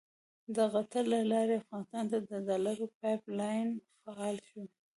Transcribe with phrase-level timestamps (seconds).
[0.55, 3.67] د قطر له لارې افغانستان ته د ډالرو پایپ لاین
[4.01, 4.61] فعال شو.